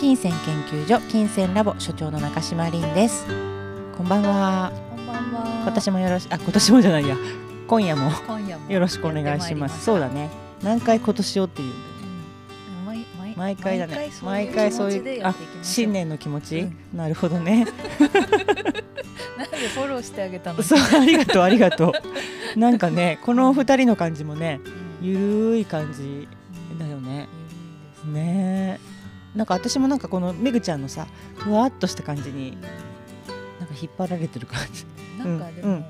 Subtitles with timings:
[0.00, 3.26] 島金銭研究所金銭ラボ所長の中島凛です。
[3.98, 4.72] こんばんは。
[4.96, 5.60] こんばんは。
[5.62, 7.16] 今年もよろしあ今年もじゃないや。
[7.66, 8.10] 今夜も。
[8.26, 8.72] 今夜も。
[8.72, 9.84] よろしくお願いします。
[9.84, 10.30] そうだね。
[10.62, 12.86] 何回今年をっていううん。
[12.86, 14.10] 毎毎毎回だね。
[14.22, 16.96] 毎回そういうあ新年の気持ち、うん。
[16.96, 17.66] なるほどね。
[19.36, 20.62] なんでフォローしてあげたの？
[20.62, 21.92] そうありがとうありがと
[22.56, 22.58] う。
[22.58, 24.60] なんかねこの二人の感じもね
[25.02, 25.06] うん。
[25.06, 26.26] ゆるい感じ
[26.78, 27.28] だよね。
[28.06, 28.80] ね。
[28.86, 28.89] え
[29.34, 32.58] なんか私もなんかこのめぐちゃんのさふわっとした感じに
[33.58, 34.84] なんか引っ張られてる感じ。
[35.18, 35.84] なんかでも、うん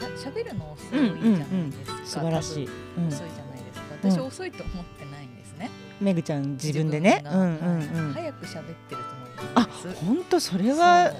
[0.00, 1.98] あの喋るの遅いじゃないですか。
[2.04, 2.68] 素晴らしい、
[2.98, 3.08] うん。
[3.08, 3.86] 遅いじゃないですか。
[4.02, 5.70] 私遅いと思ってないんですね。
[6.00, 7.24] めぐちゃん自分でね。
[7.24, 8.14] うんうんうん。
[8.14, 9.08] はい早く喋ってると思
[9.54, 10.04] あうんです。
[10.04, 11.12] 本当それは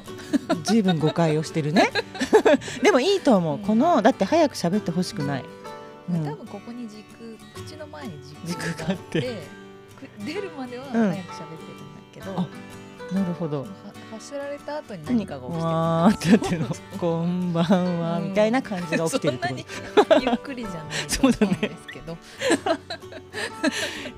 [0.65, 1.91] 随分誤解をしてるね。
[2.83, 3.63] でもいいと思う、うん。
[3.65, 5.45] このだって早く喋ってほしくない、
[6.09, 9.21] 多分ここに軸口の前に軸軸があって。
[9.23, 9.58] く
[10.25, 10.91] 出るまではうん。
[10.91, 12.49] 早く喋ってるんだけど、あ
[13.15, 13.63] なるほど。
[13.63, 13.67] は
[14.13, 15.65] 発せられた後に何かが起きてる。
[15.65, 16.69] わーってやってるの。
[16.99, 19.35] こんばんは、うんみたいな感じが起きてる。
[19.35, 19.55] ってこ
[19.97, 22.17] そんなにゆっくりじゃない と思うんですけど。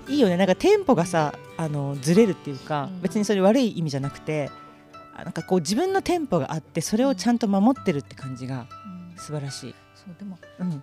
[0.06, 0.36] といいよね。
[0.36, 3.00] なんかテンポがさあのずれるっていうか、うん。
[3.02, 4.50] 別にそれ悪い意味じゃなくて
[5.16, 9.18] あなんかこう自分のテンポがあってそれをちゃんと守ってるって感じがうん。
[9.18, 10.82] 素晴らしい、そうでもうん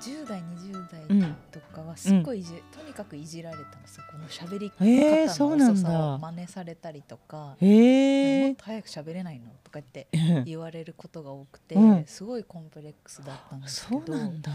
[0.00, 7.56] 10代20代うん、とかはすっごいいじ、とにかくいじられたんですよこの喋り方の遅さを真似されたりとか。
[7.60, 10.44] へえもっと早く喋れないのとか言ってうん。
[10.44, 12.04] 言われることが多くて、うん。
[12.06, 14.52] すごいコンプレックスだったんですけそどうなんだ。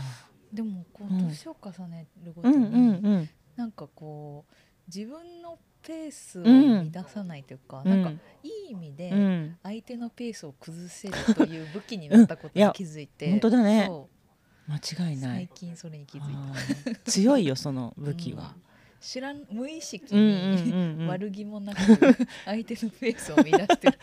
[0.51, 4.53] でもこうんう年を重ねるごとに、うんうんうんなんかこう
[4.87, 6.91] 自分のペースをうん。
[6.91, 8.03] 乱さないというか、うん。
[8.03, 9.57] なんかいい意味でうん。
[9.61, 13.85] 相手のペースを崩せるという武器になったことに気づいて、本当だね。
[13.87, 14.09] そ
[14.67, 15.47] 間違ういない。
[15.47, 16.35] 最近それに気づい
[16.95, 16.99] た。
[17.11, 18.55] 強いよその武器は、
[19.01, 21.07] 知らん無意識うんうんに、うんうん。
[21.07, 21.79] 悪気もなく
[22.45, 23.99] 相手のペースを乱してる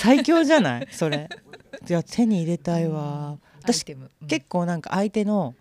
[0.00, 0.88] 最強じゃない？
[0.90, 1.28] それ。
[1.88, 3.40] いや手に入れたいわ、うん。
[3.60, 4.28] 私うん。
[4.28, 5.54] 結構なんか相手の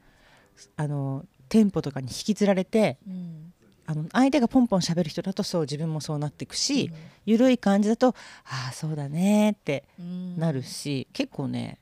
[0.75, 3.53] あのテンポとかに引きずられてうん。
[3.89, 6.99] あの相手がポンポン喋る人だとそう自分もそうなっていくし、うん。
[7.25, 8.09] ゆるい感じだと
[8.43, 11.79] ああそうだねってうんなるし、結構ね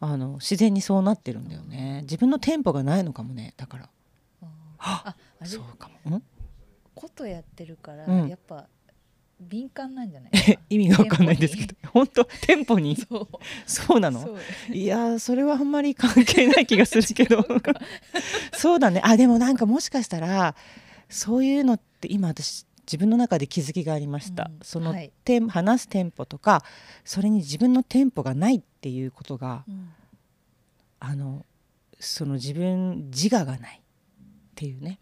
[0.00, 2.00] あの自然にそうなってるんだよね。
[2.02, 3.88] 自分のテンポがないのかもねだから。
[4.78, 6.22] あそうかも、ん？
[6.94, 8.28] ことやってるから、うん。
[8.28, 8.66] やっぱ
[9.40, 10.32] 敏感なんじゃない？
[10.70, 11.74] 意味がわかんないんですけど。
[11.92, 12.24] 本当？
[12.24, 12.94] テンポに？
[12.96, 13.28] そう。
[13.66, 14.36] そうなの？
[14.72, 17.44] いやーそれはあんまり関係ない気がするけど。
[18.52, 19.00] そうだね。
[19.04, 20.54] あでもなんかもしかしたら
[21.08, 24.58] そういうのって今私自分の中で気づきがありました、うん。
[24.62, 25.12] その、はい。
[25.48, 26.64] 話すテンポとか
[27.04, 29.88] それに自分のテンポがないっていうことがうん
[31.00, 31.44] あの
[32.00, 33.82] その自分自我がないっ
[34.54, 34.98] ていうね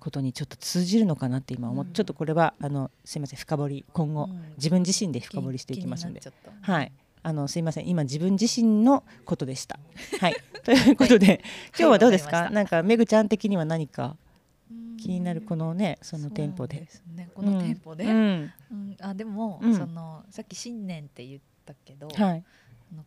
[0.00, 6.20] ことにちょっと通じるのかなって今思って、うんちょっとこれはあのすいません深掘り今後、うん自分自身で深掘りしていきますんで
[6.62, 6.92] はい。
[7.22, 9.80] あのすいません今自分自身のことでした。
[10.20, 10.36] はい。
[10.64, 11.40] ということで、
[11.76, 12.36] 今日はどうですか？
[12.36, 14.16] わかりましたなんかめぐちゃん的には何か
[14.70, 16.86] うん気になるこのねそのテンポそうで。
[16.88, 18.52] すねこのテンポで、ううんん。
[19.00, 22.44] あでも、うんそのさっき新年って言ったけど、はい。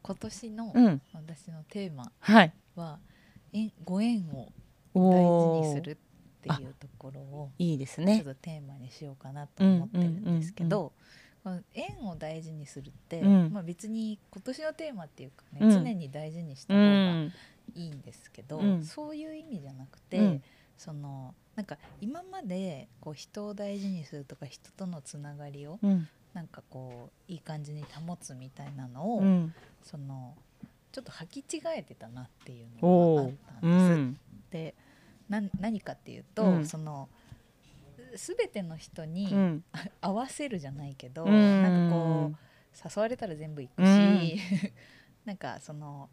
[0.01, 1.01] 今年のうん。
[1.13, 2.53] 私のテーマはい。
[2.75, 2.99] は
[3.53, 4.51] 縁ご縁を
[4.93, 5.95] お大事におするっ
[6.41, 8.21] ていうところをいいですちょっね。
[8.23, 10.93] とテーマにしようかなと思ってるんですけうんど、
[11.73, 17.33] 縁を大事にするって、うんまあ別に今年のテーマっていうかね、うん常に大事にしたう方がん。
[17.75, 20.43] いいんですけど、うんそういう意味じゃなくて、うん
[20.77, 26.07] そのなんか今までこう人を大事にするとか人とのつながりをうん。
[26.33, 29.53] なんかこういい感じに保つみたいなのを、うん。
[29.83, 30.35] その
[30.91, 33.31] ちょっと履き違えてたなっていうおのがあっお。
[33.31, 33.67] たです。
[33.67, 34.19] うん。
[34.51, 34.75] で
[35.29, 37.09] な何かっていうと、うんその
[38.15, 39.63] 全ての人にうん。
[40.01, 42.35] 合わせるじゃないけど、うんなんかこう
[42.95, 44.39] 誘われたら全部行くし、うん
[45.25, 46.09] なんかその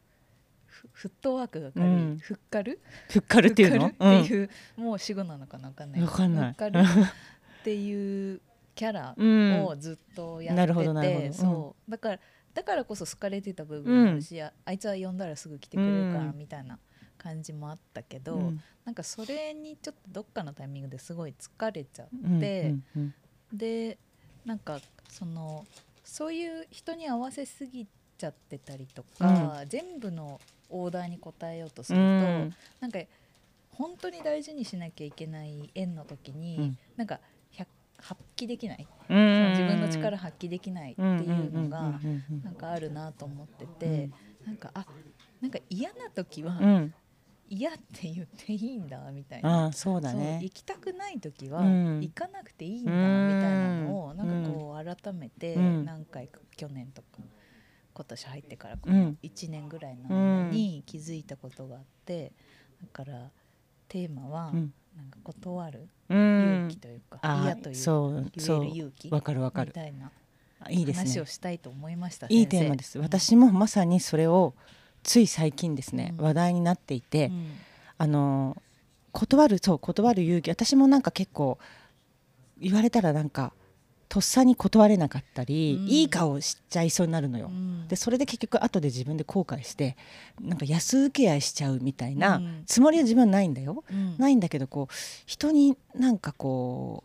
[0.66, 2.80] フフットワークが軽い、うんふっかる？
[3.08, 3.88] ふっかるっていうの？
[3.88, 3.96] ふっ。
[3.96, 8.40] ていう、もう死語なのかなわかんないわかんないふっかるっていう
[8.76, 9.64] キャラうん。
[9.64, 11.90] をずっとやってて、うんそう。
[11.90, 12.20] だから
[12.54, 16.38] だからこそ好かれてた部分もあるし、ああいつは呼んだらすぐ来てくれるからうん。
[16.38, 16.78] みたいな
[17.18, 18.60] 感じもあったけど、うん。
[18.84, 23.14] なんかそれにちょっとどっかのタイミングですごい疲れちゃうんって、うん
[23.52, 23.98] で
[24.44, 25.66] なんかその
[26.04, 27.86] そういう人に合わせすぎ
[28.16, 30.40] ちゃってたりとか、全部の
[30.70, 32.54] オーダーに応えようとすると、うん。
[32.80, 32.98] なんか
[33.72, 36.78] 本当に大事にしなきゃいけない縁の時に、うん。
[36.96, 37.18] なんか100
[37.98, 41.98] 発揮できない、自分の力発揮できないっていうのが
[42.42, 44.12] なんかあるなと思ってて、うん
[44.46, 44.86] なんかあ
[45.40, 46.94] なんか嫌な時はうん。
[47.48, 49.64] 嫌って言っていいんだみたいあな。
[49.66, 50.40] あそうだね。
[50.42, 52.00] 行きたくない時はうん。
[52.00, 54.16] 行かなくていいんだみたいなのをうん。
[54.16, 55.84] なんかこう改めてうん。
[55.84, 57.08] 何回か去年とか
[57.94, 59.18] 今年入ってからうん。
[59.22, 62.32] 1年ぐらいの間に気づいたことがあって
[62.80, 63.30] だから
[63.88, 66.66] テーマはうんなんか断るうん。
[66.66, 69.68] 勇気というかあ嫌というそう言える勇気わかるわかる。
[69.68, 70.10] みたいな
[70.60, 71.04] あいいですね。
[71.04, 72.98] 話をしたいと思いましたいいテーマです。
[72.98, 74.54] 私もまさにそれを
[75.02, 76.24] つい最近ですね、うん。
[76.24, 77.46] 話題になっていて、うん。
[77.98, 78.56] あの
[79.12, 80.50] 断るそう断る勇気。
[80.50, 81.58] 私もなんか結構
[82.58, 83.52] 言われたらなんか
[84.08, 85.88] とっさに断れなかったり、うん。
[85.88, 87.88] いい顔しちゃいそうになるのよ、うん。
[87.88, 89.96] でそれで結局後で自分で後悔して
[90.40, 92.62] なんか安請け合いしちゃうみたいなうん。
[92.66, 94.16] つもりは自分はないんだよ、うん。
[94.18, 94.94] ないんだけどこう
[95.26, 97.04] 人になんかこ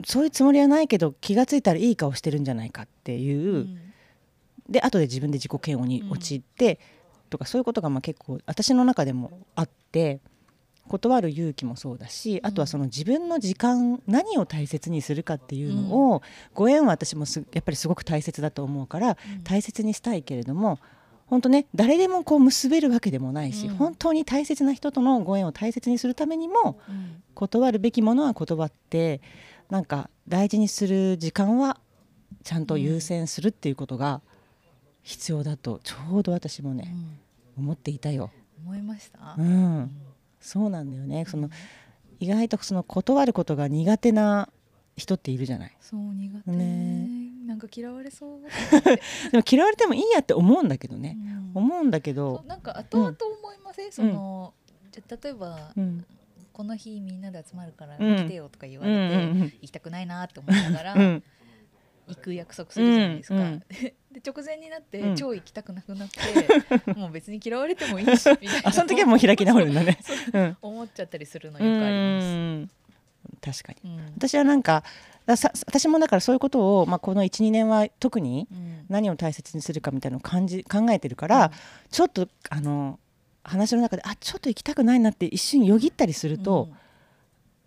[0.00, 3.78] うそういうつもりはないけど気がついたらいい顔してるんじゃないかっていう、うん。
[4.68, 6.80] で後で自分で自己嫌悪に陥って、
[7.30, 10.20] とかそういうことがまあ結構私の中でもあって
[10.88, 16.22] 断る勇気もそうだしあとはその自分の時間何を大切にするかっていうのを、
[16.52, 19.42] ご縁は私もすやっぱりすごく大切だと思うからうん。
[19.44, 20.78] 大切にしたいけれども
[21.26, 23.76] 本当ね誰でもこう結べるわけでもないし、うん。
[23.76, 27.22] 本当に大切な人とのご縁を大切にするためにもうん。
[27.34, 29.20] 断るべきものは断って
[29.70, 31.78] なんか大事にする時間は
[32.44, 34.20] ちゃんと優先するっていうことが
[35.02, 36.94] 必要だとちょうど私もね、
[37.56, 37.64] うん。
[37.64, 38.30] 思っていたよ。
[38.64, 39.34] 思いました。
[39.38, 39.90] うん、
[40.44, 41.24] そうなんだよね。
[41.26, 41.48] その
[42.20, 44.50] 意外とその断ることが苦手な
[44.94, 45.76] 人っているじゃない。
[45.80, 47.08] そう苦手、ね。
[47.46, 48.40] なんか嫌われそう、
[49.32, 51.16] でも嫌われてもいいやって思うんだけどね。
[51.54, 51.62] うん。
[51.62, 54.52] 思うんだけそどう、なんか後々思いません、その
[54.92, 56.04] じゃ例えば、うん、
[56.52, 58.16] この日みんなで集まるからうん。
[58.16, 61.22] 来てよとか言わうんれて、うん行きたくないなって思いながら、うん、
[62.08, 63.58] 行く約束するじゃないですか、うんうん。
[63.70, 65.16] で直前になって、うん。
[65.16, 68.68] 超行きたくなくなって もう別に嫌われてもいいしみたいな。
[68.68, 69.98] あその時はもう開き直るんだね。
[70.32, 72.70] うん、思っちゃったりするのよくあります、うん。
[73.40, 73.96] 確かに。
[73.96, 74.06] うん。
[74.16, 74.84] 私はなんか
[75.26, 78.86] 私もだからそういうことを、まあ、この12年は特にうん。
[78.88, 81.50] 何を大切にするかみたいなのを感じ考えてるから、
[81.90, 83.00] ちょっとあの
[83.42, 86.68] 話の中であちょっと行きたくないなって一瞬よぎったりすると、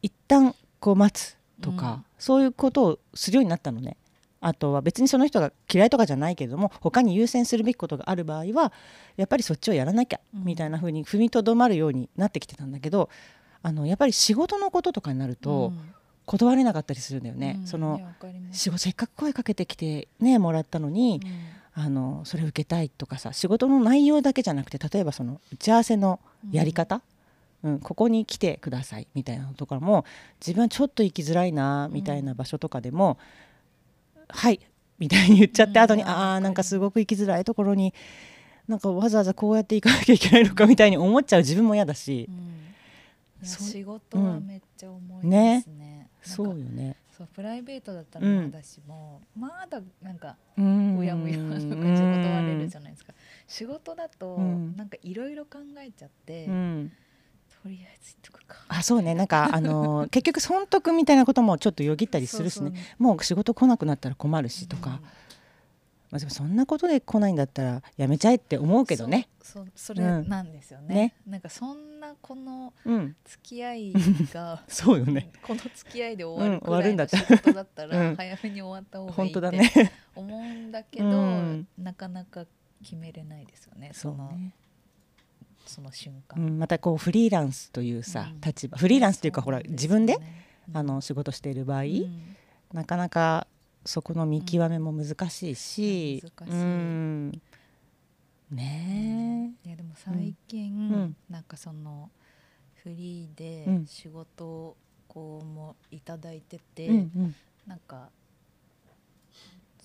[0.04, 2.06] 一旦こう待つとか、うん。
[2.20, 3.98] そういうことをするようになったのね。
[4.40, 8.72] あとは別にその人が嫌いとかじゃないけれども他に優先するべきことがある場合は
[9.16, 10.44] やっぱりそっちをやらなきゃうん。
[10.46, 13.10] みたいな風に踏みとどまるようになってきてたんだけど
[13.64, 15.80] あのやっぱり仕事のこととかになるとうん。
[16.28, 17.62] 断れなかったりするんだよね。
[17.64, 18.60] そのうんいやわかります。
[18.60, 21.84] 仕事せっかく声かけてきてねもらったのに、うん。
[21.84, 26.20] あのそれ受けたいとかさ仕事の内容だけじゃなくて例えばその打ち合わせの
[26.52, 27.02] やり方、
[27.64, 27.80] うん。
[27.80, 30.04] ここに来てくださいみたいなのとかも
[30.42, 33.18] 自分はちょっと行きづらいなみたいな場所とかでも
[34.30, 34.60] 「はい」
[35.00, 35.86] みたいに言っちゃって、うん。
[35.86, 37.94] 後に「あああなんかすごく行きづらいところに
[38.68, 42.30] なんかわざわざこうやって行かなきゃいけないのか」みたいに思っちゃう自分も嫌だし。
[42.30, 43.48] う、ん。
[43.48, 45.54] 仕事はめっちゃ思いますね。
[45.54, 45.62] なん
[46.04, 46.96] かそうよね。
[47.16, 50.98] そうプライベートだったらうんまだしも、まだなんかうん。
[50.98, 53.14] うやむやな感じで断れるじゃないですか。
[53.48, 54.76] 仕事だとうん。
[54.76, 56.92] なんかいろいろ考えちゃって、うん
[57.68, 58.56] とりあえず言っとくか。
[58.70, 59.14] あそうね。
[59.14, 62.70] なんかあのー結局損得みたいなこともちょっとよぎったりするしね。
[62.70, 63.04] そうそう。
[63.04, 65.02] もう仕事来なくなったら困るしとか、
[66.10, 69.28] まあ、でもそんなことで来ないんだったらやめちゃえって思うけどね。
[69.42, 71.14] そうそれうんなんですよね,、ね。
[71.28, 73.94] なんかそんなこのうん、付き合い
[74.34, 75.30] が そうよね。
[75.42, 77.90] この付き合いで終わるくらいの仕事だった うん。
[77.90, 79.92] ら早めに終わった方がいい本って当だね。
[80.16, 81.68] 思うんだけど、うん。
[81.78, 82.46] なかなか
[82.82, 83.90] 決めれないですよね。
[83.94, 84.54] そそうのね。
[85.68, 88.42] その瞬間、うん、またこうフリーランスというさ、うん。
[88.42, 88.78] 立場。
[88.78, 90.18] フリーランスというかほらそうなん自分で、
[90.74, 92.36] あの仕事している場合、うん。
[92.74, 93.48] なかなか
[93.86, 96.32] そこの見極めも難しいし、うん。
[96.46, 96.62] 難しい。
[96.62, 97.42] うん。
[98.52, 101.16] ねいやでも最近、うん。
[101.30, 102.10] なんかその
[102.84, 103.86] フリーでうん。
[103.88, 107.36] 仕事をこうもいただいてて、え、うんうん。
[107.66, 108.10] なんか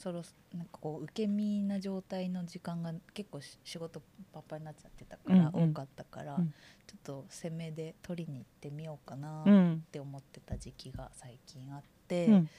[0.03, 6.53] そろなんかこう受け身な状態の時間が結構し仕事パッパになっちゃってたから、多かったから、うん。
[6.89, 9.85] ちょっと攻めで取りに行ってみようかなっうん。
[9.93, 12.51] て思ってた時期が最近あって、うん。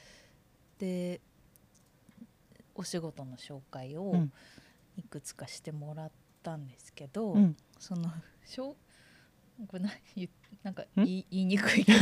[0.80, 1.20] で
[2.76, 4.32] お仕事の紹介をうん。
[4.96, 6.12] いくつかしてもらっ
[6.44, 7.58] たんですけど、うん。
[7.78, 8.10] その
[8.46, 8.78] しょ
[9.62, 10.30] うこれな言
[10.64, 10.86] なんかん。
[10.96, 12.00] 言い言いにくいけど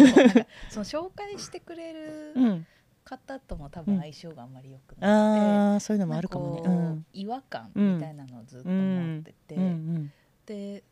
[0.70, 2.68] その紹介してくれるうん、
[3.04, 6.62] 方とも多分相性があんまり良くなくて、ああそういうのもあるかもね。
[6.62, 10.12] なん違和感みたいなのをずっと思ってて、うんうん
[10.46, 10.84] で、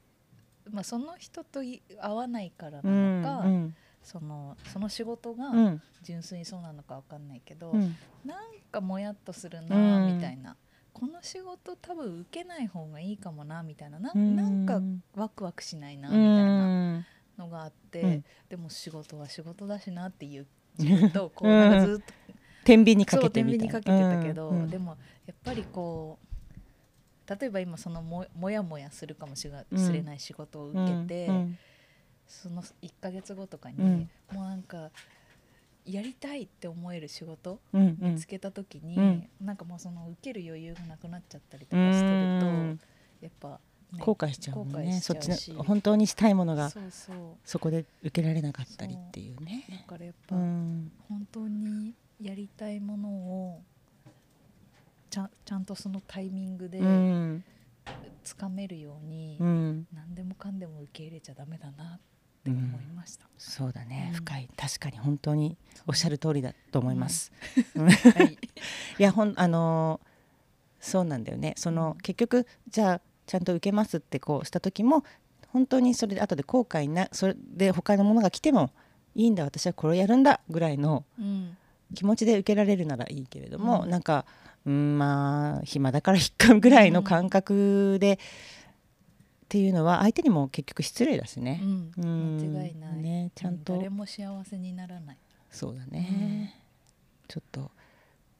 [0.72, 5.58] まあ、その人とい合わないからうなんのか、うんそのその仕事がうん。
[5.58, 7.96] うん純粋にそうなのかわかんないけど、うん。
[8.24, 8.38] なん
[8.72, 10.16] かもやっとするうなんうん。
[10.16, 10.56] みたいな。
[10.94, 14.00] この仕事多分受けない方がいいかもなみたいな。
[14.00, 14.36] なうん。
[14.36, 14.82] なんか
[15.14, 17.06] ワクワクしないなうみたいなん。
[17.38, 18.26] のがあって、うん。
[18.48, 20.48] でも仕事は仕事だしなっていう
[20.78, 22.14] 自分とこうなんかずっと
[22.64, 24.64] 天秤にかけてみたい秤にかけてたけど、うん。
[24.64, 24.70] うん。
[24.70, 26.30] でもやっぱりこう
[27.40, 31.58] 例えば今そのももやもやするかもしれない仕事を受けて、うん。
[32.28, 34.10] その1ヶ月後とかに、うん。
[34.32, 34.90] もうなんか
[35.86, 37.98] やりたいって思える仕事うん。
[38.02, 38.14] うん。
[38.14, 39.30] 見つけた時に、うん。
[39.42, 42.80] なんかもうその受ける余裕がなくなっちゃったりとうかしてると、ん。
[43.22, 43.60] やっぱ、
[43.94, 45.00] ね後悔しちゃうもんね。
[45.02, 46.72] そっしちの本当にしたいものが
[47.44, 50.92] そこで受けられなかったりっていうだねからやっぱ、うん。
[51.10, 53.62] 本当にやりたいものを
[55.10, 57.44] ちゃんちゃんとそのタイミングでうん。
[58.24, 59.88] つかめるように、うん。
[59.92, 62.00] 何でもかんでも受け入れちゃダメだなっ
[62.44, 63.26] て思いました。
[63.40, 64.10] そうだね。
[64.12, 64.16] うん。
[64.18, 64.50] 深い。
[64.56, 67.32] 確かに本当におっしゃる通りだと思います。
[67.74, 68.38] はい、い
[69.02, 70.10] やほんあのー
[70.82, 71.56] そうなんだよね。
[71.58, 71.98] その、うん。
[71.98, 75.04] 結局じゃあちゃんと受けますってこうした時も
[75.48, 78.72] 本当にそれで後で後悔なそれで他のものが来ても
[79.16, 81.58] いいんだ私はこれをやるんだぐらいのうん。
[81.96, 83.90] 気持ちで受けられるならいいけれども、うん。
[83.90, 84.26] なんか
[84.66, 88.18] うんまあ暇だから引っかぐらいの感覚で、っ
[89.50, 91.60] ていうのは相手にも結局失礼だしね。
[91.64, 91.92] うん。
[91.98, 92.54] うん。
[92.54, 93.76] 間違いない、ねちゃんと。
[93.76, 95.18] 誰も幸せにならない。
[95.50, 96.56] そうだね、
[97.28, 97.72] ちょっと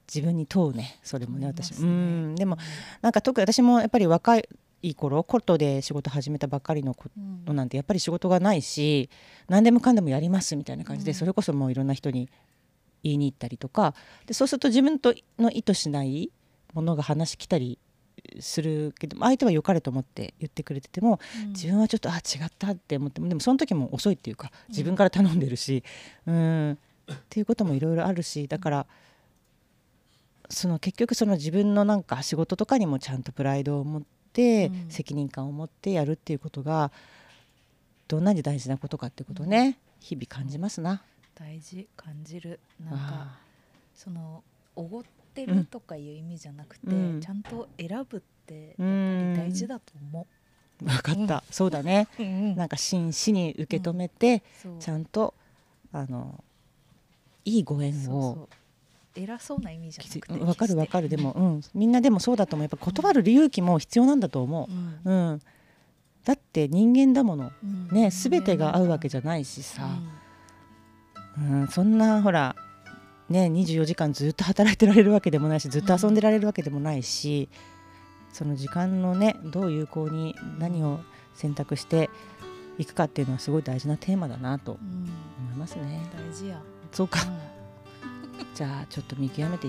[0.08, 1.74] 自分に問うねそれもね私。
[1.82, 2.36] もうん。
[2.36, 2.60] でも
[3.02, 4.48] なんか特に私もやっぱり若い
[4.96, 7.06] 頃コットで仕事始めたばっかりの子
[7.48, 7.56] うん。
[7.56, 9.10] なんてやっぱり仕事がないし
[9.48, 11.16] 何でもかんでもやりますみたいな感じで、うん。
[11.16, 12.30] それこそもういろんな人に
[13.04, 13.94] 言いに行ったりとか
[14.26, 16.32] でそうすると自分との意図しない
[16.74, 17.80] ものが話来たり
[18.40, 21.50] するけど相手は良かれと思って言ってくれててもうん。
[21.50, 25.84] 自分はちょっとあ違ったって思ってもでもその時も遅いっていうか自分から頼んでるし、
[26.26, 26.78] うん、
[27.12, 28.86] っていうこともいろいろあるしだから
[30.50, 34.08] その結局その自分のなんか仕事とかにもちゃんとプライドを持って、
[34.68, 34.92] うん。
[34.92, 36.92] 責任感を持ってやるっていうことが
[38.08, 41.04] どんなに大事なことかってことをね、日々感じますな。
[41.36, 42.60] 大事感じる。
[42.84, 43.40] なんかあ
[43.94, 44.44] その
[44.76, 47.22] おごってるとかいう意味じゃなくて、うん。
[47.22, 50.28] ちゃんと選ぶって大事だと思
[50.82, 52.08] 分かった、そうだね。
[52.18, 52.24] う。
[52.24, 52.56] うん。
[52.56, 54.78] なんか真摯に受け止めて、そう。
[54.80, 55.34] ちゃんと
[55.92, 56.44] あの
[57.46, 58.48] いいご縁を
[59.16, 61.10] 偉そうな意味じゃなくてわかるわかる。
[61.10, 62.64] で決も、うん、みんなでもそうだと思う。
[62.64, 64.74] やっぱ断る勇気も必要なんだと思して
[65.06, 65.42] う、うん。
[66.26, 67.52] だって人間だもの。
[67.64, 67.88] うん。
[67.92, 69.90] ね全てが合うわけじゃないしさ、
[71.38, 72.56] うん、そんなほら
[73.30, 77.50] ね24時間ずっと働いてられるわけでもないしずっと遊んでられるわけでもないし、
[78.32, 81.00] その時間のねどう有効に何を
[81.34, 82.10] 選択して
[82.78, 84.78] いくかっていうのはすごい大事なテーマだなとうん。
[84.80, 86.02] うん思いますね。
[86.14, 86.62] 大事や、
[86.92, 87.59] そうか、う
[88.56, 89.68] じゃあちょっと見極めて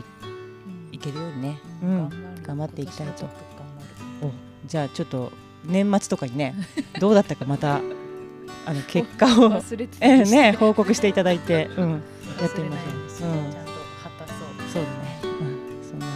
[0.93, 1.93] いけるようにね、ううん。
[2.05, 3.29] ん、頑張っていきたいと。
[4.67, 5.33] じゃあちょっと
[5.65, 6.55] 年末とかにね
[7.00, 7.81] どうだったかまた
[8.67, 9.29] あの結果を
[9.61, 11.91] 忘れてたえね報告していただいて、うん、
[12.41, 13.31] やってみましょう。
[13.31, 13.53] うん。
[13.53, 13.61] そう。
[14.73, 16.07] そうだね、うん、そんな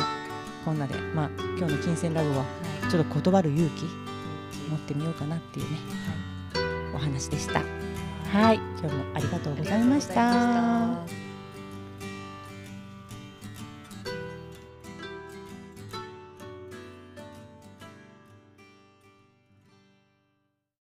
[0.65, 2.45] こんなで、まあ、今日の金銭ラボはは
[2.87, 2.91] い。
[2.91, 3.83] ちょっと断る勇気
[4.71, 5.79] 持ってみようかなっていうね
[6.95, 7.63] お話でした。
[8.33, 11.24] はい、今日もありがとうございました。